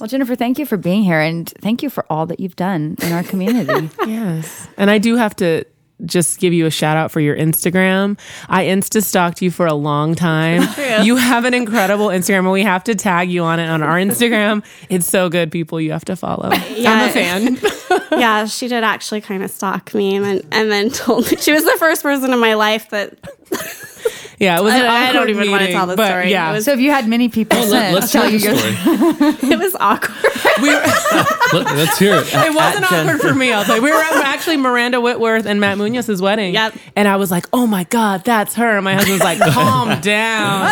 [0.00, 2.96] well, Jennifer, thank you for being here, and thank you for all that you've done
[3.02, 3.90] in our community.
[4.06, 4.68] Yes.
[4.76, 5.64] And I do have to
[6.04, 8.18] just give you a shout out for your Instagram.
[8.48, 10.62] I insta stalked you for a long time.
[11.04, 13.96] You have an incredible Instagram and we have to tag you on it on our
[13.96, 14.62] Instagram.
[14.88, 15.80] It's so good, people.
[15.80, 16.52] You have to follow.
[16.70, 16.92] Yeah.
[16.92, 17.58] I'm a fan.
[18.20, 21.52] yeah, she did actually kind of stalk me, and then, and then told me she
[21.52, 23.18] was the first person in my life that
[24.38, 26.30] Yeah, it was an I- I don't awkward even wanna tell the but story.
[26.30, 28.36] Yeah, was- so, if you had many people oh, Let, since let's tell tell the
[28.38, 29.52] you your story.
[29.52, 30.14] it was awkward.
[30.60, 30.80] we were,
[31.52, 32.26] Let, us hear it.
[32.32, 33.52] it wasn't At Jen- awkward for me.
[33.52, 33.82] I'll tell you.
[33.82, 36.52] We were at actually Miranda Whitworth and Matt Munoz's wedding.
[36.54, 36.74] Yep.
[36.96, 38.76] And I was like, oh my God, that's her.
[38.76, 40.66] And my husband's like, calm down.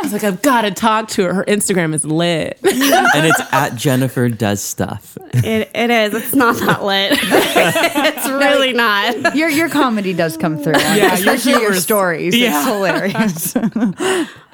[0.00, 1.34] I was like, I've got to talk to her.
[1.34, 2.58] Her Instagram is lit.
[2.64, 5.18] and it's at Jennifer does stuff.
[5.34, 6.14] It, it is.
[6.14, 7.12] It's not that lit.
[7.22, 9.36] it's really not.
[9.36, 10.72] your your comedy does come through.
[10.78, 12.36] Yeah, your especially your, humor's- stories.
[12.36, 12.50] Yeah.
[12.60, 13.54] It's hilarious.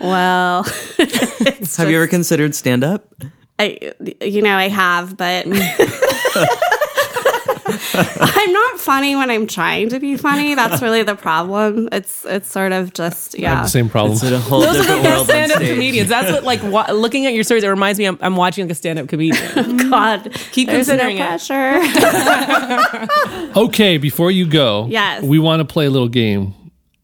[0.00, 0.64] Well,
[1.76, 3.14] Have you ever considered stand up?
[3.58, 5.46] I, you know, I have, but
[8.18, 10.54] I'm not funny when I'm trying to be funny.
[10.54, 11.88] That's really the problem.
[11.92, 13.62] It's it's sort of just I have yeah.
[13.62, 14.12] the same problem.
[14.12, 16.08] It's a whole Those are the different best world stand-up comedians.
[16.08, 18.72] That's what, like, wa- looking at your stories, it reminds me I'm, I'm watching like
[18.72, 19.76] a stand-up comedian.
[19.90, 21.28] God, Keep there's considering no it.
[21.28, 21.80] pressure.
[23.56, 25.22] Okay, before you go, Yes.
[25.22, 26.54] we want to play a little game.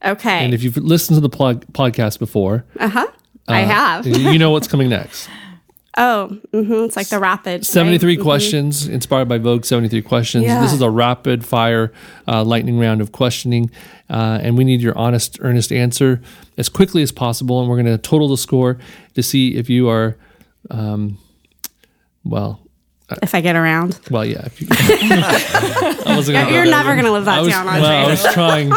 [0.05, 3.07] Okay, And if you've listened to the plug, podcast before, uh huh,
[3.49, 4.07] I have.
[4.07, 5.29] you know what's coming next.
[5.99, 7.67] Oh, hmm it's like the rapid.
[7.67, 8.23] 73 right?
[8.23, 10.45] questions inspired by Vogue 73 questions.
[10.45, 10.63] Yeah.
[10.63, 11.93] This is a rapid fire
[12.27, 13.71] uh, lightning round of questioning.
[14.09, 16.21] Uh, and we need your honest, earnest answer
[16.57, 17.61] as quickly as possible.
[17.61, 18.79] And we're going to total the score
[19.15, 20.17] to see if you are,
[20.71, 21.19] um,
[22.25, 22.61] well,
[23.23, 24.47] If I get around, well, yeah.
[24.47, 27.85] If you, I wasn't gonna go you're never going to live that was, down, well,
[27.85, 28.71] I was trying.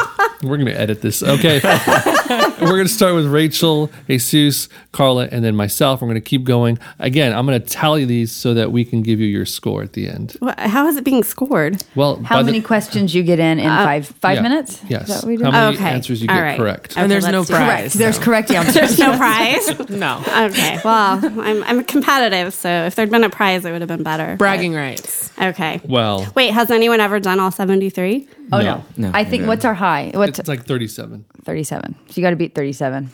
[0.44, 1.24] We're going to edit this.
[1.24, 1.60] Okay.
[2.30, 6.02] We're going to start with Rachel, Jesus, Carla, and then myself.
[6.02, 6.80] We're going to keep going.
[7.00, 9.94] Again, I'm going to tally these so that we can give you your score at
[9.94, 10.36] the end.
[10.40, 11.84] What- How is it being scored?
[11.96, 14.82] Well, How by the- many questions you get in in uh, five five yeah, minutes?
[14.88, 15.08] Yes.
[15.08, 15.44] That we do?
[15.46, 15.86] How many Okay.
[15.90, 16.58] answers you All get right.
[16.58, 16.98] correct?
[16.98, 17.58] and there's no let's do it.
[17.58, 17.68] prize.
[17.78, 17.94] Correct.
[17.94, 18.74] There's correct answers.
[18.74, 19.90] There's no prize.
[19.90, 20.22] No.
[20.50, 24.04] Okay, well, I'm I'm competitive, so if there'd been a prize, it would have been
[24.04, 24.36] better.
[24.38, 25.32] Bragging rights.
[25.42, 25.82] Okay.
[25.86, 28.28] Well, Wait, has anyone ever done all 73?
[28.52, 28.62] Oh No.
[28.62, 28.84] no.
[28.98, 29.12] No.
[29.14, 30.12] I think what's our high?
[30.14, 31.26] What's it's like 37.
[31.44, 31.96] 37?
[32.10, 33.10] So you got to beat 37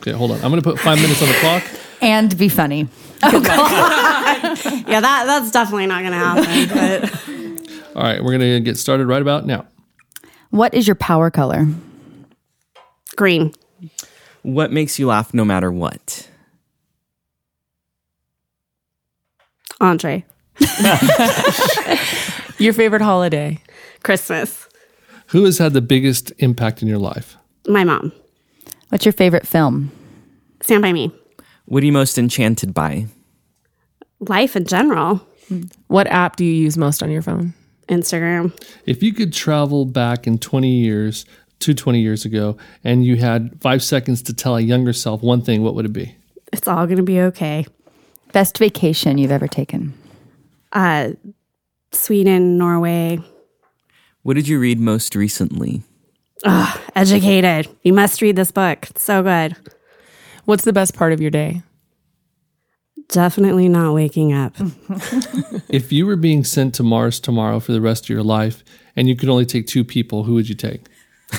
[0.00, 0.36] Okay, hold on.
[0.38, 1.62] I'm going to put five minutes on the clock.
[2.00, 2.88] and be funny.
[3.22, 4.58] Oh God.
[4.88, 6.68] Yeah, that that's definitely not going to happen.
[7.02, 9.66] But All right, we're going to get started right about now.
[10.48, 11.66] What is your power color?
[13.16, 13.52] green.
[14.42, 16.28] What makes you laugh no matter what?
[19.82, 20.24] Andre.
[22.60, 23.58] Your favorite holiday?
[24.02, 24.68] Christmas.
[25.28, 27.38] Who has had the biggest impact in your life?
[27.66, 28.12] My mom.
[28.90, 29.90] What's your favorite film?
[30.60, 31.10] Stand by me.
[31.64, 33.06] What are you most enchanted by?
[34.20, 35.26] Life in general.
[35.86, 37.54] What app do you use most on your phone?
[37.88, 38.52] Instagram.
[38.84, 41.24] If you could travel back in 20 years
[41.60, 45.40] to 20 years ago and you had five seconds to tell a younger self one
[45.40, 46.14] thing, what would it be?
[46.52, 47.64] It's all going to be okay.
[48.32, 49.94] Best vacation you've ever taken?
[50.72, 51.12] Uh,
[51.92, 53.20] Sweden, Norway.
[54.22, 55.82] What did you read most recently?
[56.94, 57.68] Educated.
[57.82, 58.88] You must read this book.
[58.90, 59.56] It's so good.
[60.44, 61.62] What's the best part of your day?
[63.08, 64.54] Definitely not waking up.
[65.68, 68.64] If you were being sent to Mars tomorrow for the rest of your life
[68.96, 70.86] and you could only take two people, who would you take?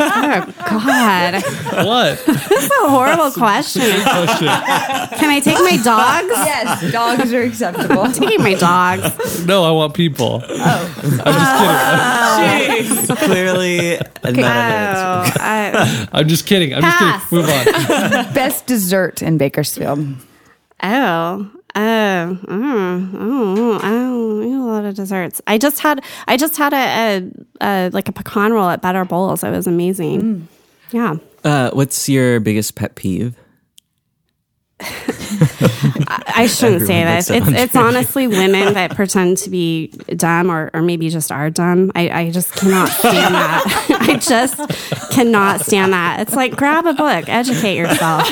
[0.00, 1.42] Oh, God,
[1.86, 2.24] What?
[2.26, 3.82] that's a horrible question.
[3.82, 6.28] Can I take my dogs?
[6.30, 8.10] Yes, dogs are acceptable.
[8.12, 9.44] Taking my dogs.
[9.46, 10.42] no, I want people.
[10.44, 11.22] Oh.
[11.24, 13.16] I'm just kidding.
[13.28, 15.32] Clearly, not an answer.
[15.38, 16.74] Oh, I, I'm just kidding.
[16.74, 17.30] I'm Pass.
[17.30, 17.46] just kidding.
[17.46, 18.34] Move on.
[18.34, 20.06] Best dessert in Bakersfield?
[20.82, 25.40] oh, oh, oh, oh, oh, a lot of desserts.
[25.46, 29.04] I just had, I just had a, a, a like a pecan roll at Better
[29.04, 29.42] Bowls.
[29.42, 30.48] It was amazing.
[30.90, 31.16] Yeah.
[31.44, 33.36] Uh, what's your biggest pet peeve?
[36.34, 37.30] I shouldn't say Everyone this.
[37.30, 41.90] It's it's honestly women that pretend to be dumb or, or maybe just are dumb.
[41.94, 43.96] I, I just cannot stand that.
[44.08, 46.20] I just cannot stand that.
[46.20, 48.28] It's like grab a book, educate yourself.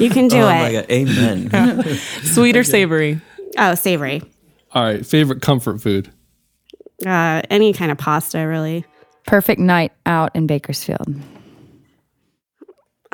[0.00, 0.72] You can do oh my it.
[0.72, 1.84] god, amen.
[2.22, 3.20] Sweet or savory?
[3.56, 4.22] Oh, savory.
[4.72, 5.04] All right.
[5.04, 6.10] Favorite comfort food?
[7.06, 8.84] Uh, any kind of pasta, really.
[9.26, 11.06] Perfect night out in Bakersfield?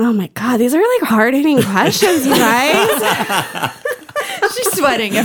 [0.02, 3.76] Oh my god, these are like hard hitting questions, you guys.
[4.56, 5.12] She's sweating.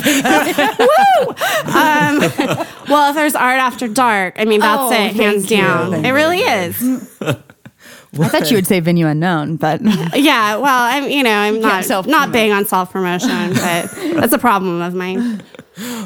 [2.87, 5.57] Well, if there's art after dark, I mean that's Oh, it, hands you.
[5.57, 6.05] down.
[6.05, 6.79] It really is.
[7.21, 9.81] I thought you would say venue unknown, but
[10.15, 12.19] Yeah, well, I'm you know I'm not self-promote.
[12.19, 15.41] not big on self promotion, but that's a problem of mine.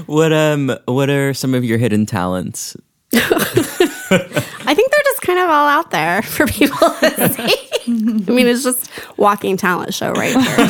[0.05, 2.76] What um what are some of your hidden talents?
[3.13, 3.45] I think
[4.65, 4.88] they're just
[5.39, 7.55] kind of all out there for people to see.
[7.87, 10.67] I mean, it's just walking talent show right here.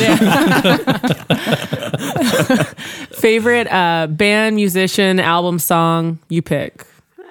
[3.12, 6.86] Favorite uh, band, musician, album, song you pick?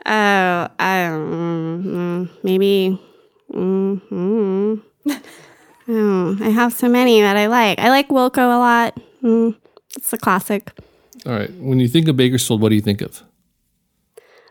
[0.05, 2.99] Oh, um, maybe.
[3.51, 4.81] mm
[5.91, 7.79] Oh, I have so many that I like.
[7.79, 8.99] I like Wilco a lot.
[9.23, 9.55] Mm,
[9.97, 10.71] it's a classic.
[11.25, 11.51] All right.
[11.55, 13.23] When you think of Bakersfield, what do you think of?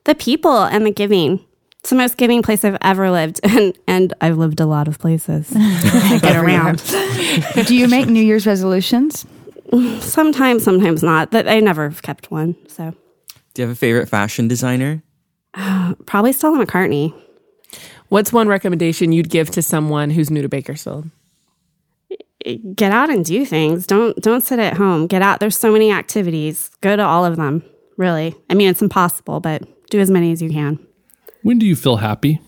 [0.02, 1.38] The people and the giving.
[1.80, 4.98] It's the most giving place I've ever lived, and and I've lived a lot of
[4.98, 5.52] places.
[5.56, 6.82] I get around.
[7.66, 9.26] do you make New Year's resolutions?
[10.00, 11.30] Sometimes, sometimes not.
[11.30, 12.56] That I never have kept one.
[12.68, 12.94] So
[13.54, 15.02] Do you have a favorite fashion designer?
[15.54, 17.14] Uh, probably Stella McCartney.
[18.08, 21.10] What's one recommendation you'd give to someone who's new to Bakersfield?
[22.74, 23.86] get out and do things.
[23.86, 25.06] Don't don't sit at home.
[25.06, 25.40] Get out.
[25.40, 26.70] There's so many activities.
[26.80, 27.62] Go to all of them.
[27.96, 28.34] Really.
[28.48, 30.78] I mean, it's impossible, but do as many as you can.
[31.42, 32.40] When do you feel happy?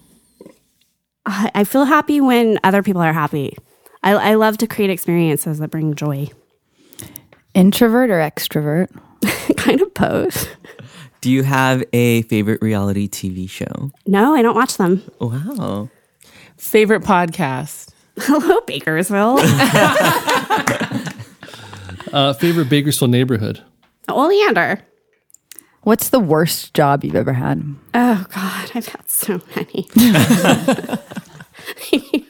[1.26, 3.56] I I feel happy when other people are happy.
[4.02, 6.28] I, I love to create experiences that bring joy.
[7.54, 8.88] Introvert or extrovert?
[9.56, 10.48] kind of both.
[11.20, 13.90] Do you have a favorite reality TV show?
[14.06, 15.02] No, I don't watch them.
[15.20, 15.90] Wow.
[16.56, 17.90] Favorite podcast?
[18.18, 19.40] Hello, Bakersfield.
[22.12, 23.62] Uh, favorite Bakersfield neighborhood?
[24.08, 24.82] Oleander.
[25.82, 27.74] What's the worst job you've ever had?
[27.94, 29.88] Oh God, I've had so many.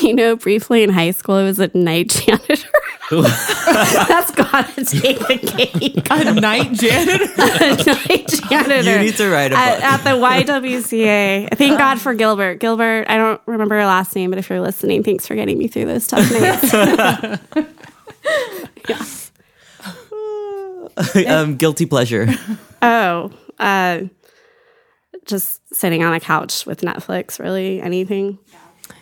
[0.00, 2.68] you know, briefly in high school, I was a night janitor.
[3.10, 6.06] That's gotta take the cake.
[6.10, 7.24] A night janitor?
[7.38, 7.76] a
[8.08, 8.90] night janitor.
[8.90, 9.84] You need to write a at, book.
[9.84, 10.10] at the
[10.52, 11.56] YWCA.
[11.56, 12.60] Thank God for Gilbert.
[12.60, 15.66] Gilbert, I don't remember her last name, but if you're listening, thanks for getting me
[15.66, 16.72] through those tough nights.
[21.16, 21.40] yeah.
[21.40, 22.28] um, guilty pleasure.
[22.82, 24.02] Oh, uh,
[25.24, 27.38] just sitting on a couch with Netflix.
[27.38, 28.38] Really, anything.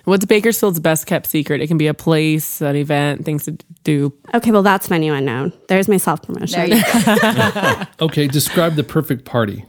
[0.04, 1.60] What's Bakersfield's best kept secret?
[1.60, 3.52] It can be a place, an event, things to
[3.84, 4.12] do.
[4.34, 5.52] Okay, well, that's venue unknown.
[5.68, 6.70] There's my self promotion.
[6.70, 7.88] There.
[8.00, 9.64] Okay, describe the perfect party.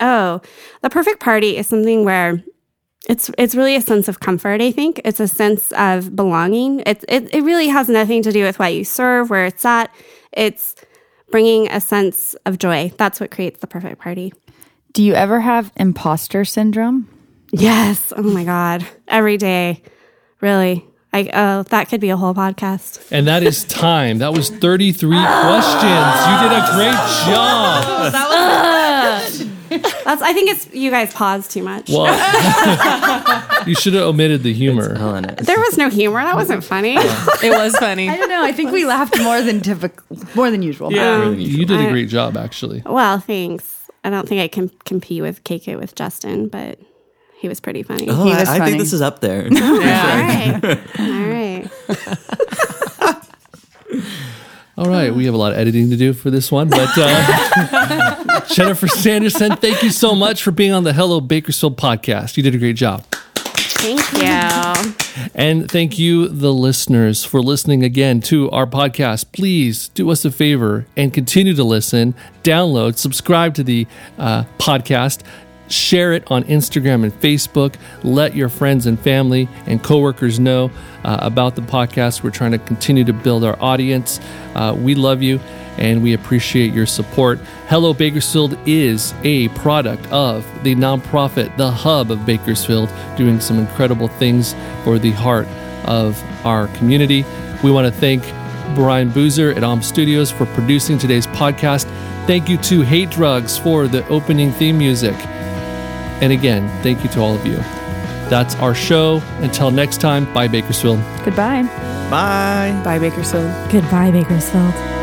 [0.00, 0.40] Oh,
[0.82, 2.42] the perfect party is something where
[3.08, 4.60] it's it's really a sense of comfort.
[4.60, 6.80] I think it's a sense of belonging.
[6.80, 9.92] It it it really has nothing to do with what you serve, where it's at.
[10.32, 10.74] It's
[11.30, 12.92] bringing a sense of joy.
[12.96, 14.32] That's what creates the perfect party.
[14.92, 17.08] Do you ever have imposter syndrome?
[17.52, 18.12] Yes.
[18.16, 18.86] Oh my god.
[19.06, 19.82] Every day.
[20.40, 20.84] Really.
[21.12, 23.10] I oh, that could be a whole podcast.
[23.10, 24.18] And that is time.
[24.18, 26.16] That was 33 questions.
[26.28, 27.84] You did a great job.
[27.86, 29.48] Oh, that
[30.04, 31.88] That's I think it's you guys paused too much.
[31.88, 32.06] Well,
[33.68, 34.94] you should have omitted the humor.
[34.96, 35.34] Helena.
[35.36, 36.20] there was no humor.
[36.22, 36.94] That wasn't funny.
[36.96, 38.08] It was funny.
[38.08, 38.42] I don't know.
[38.44, 40.04] I think we laughed more than typical,
[40.34, 40.92] more than usual.
[40.92, 41.28] Yeah.
[41.30, 42.82] You did a great job, actually.
[42.84, 43.88] well, thanks.
[44.04, 46.78] I don't think I can compete with KK with Justin, but
[47.40, 48.06] he was pretty funny.
[48.08, 48.70] Oh, He I, was I funny.
[48.72, 49.44] think this is up there.
[49.52, 50.60] All right.
[50.98, 51.68] All right.
[54.76, 58.40] All right, we have a lot of editing to do for this one, but uh,
[58.46, 62.36] Jennifer Sanderson, thank you so much for being on the Hello Bakersfield podcast.
[62.36, 63.04] You did a great job.
[63.78, 64.94] Thank you.
[65.34, 69.32] And thank you, the listeners, for listening again to our podcast.
[69.32, 75.22] Please do us a favor and continue to listen, download, subscribe to the uh, podcast,
[75.70, 77.74] share it on Instagram and Facebook.
[78.02, 80.70] Let your friends and family and coworkers know
[81.04, 82.22] uh, about the podcast.
[82.22, 84.20] We're trying to continue to build our audience.
[84.54, 85.40] Uh, we love you
[85.78, 87.38] and we appreciate your support.
[87.68, 94.08] Hello Bakersfield is a product of the nonprofit, the hub of Bakersfield, doing some incredible
[94.08, 94.54] things
[94.84, 95.46] for the heart
[95.86, 97.24] of our community.
[97.62, 98.22] We want to thank
[98.74, 101.84] Brian Boozer at Om Studios for producing today's podcast.
[102.26, 105.16] Thank you to Hate Drugs for the opening theme music.
[106.20, 107.56] And again, thank you to all of you.
[108.28, 109.22] That's our show.
[109.40, 111.00] Until next time, bye Bakersfield.
[111.24, 111.62] Goodbye.
[112.10, 112.80] Bye.
[112.84, 113.52] Bye, Bakersfield.
[113.70, 114.97] Goodbye, Bakersfield.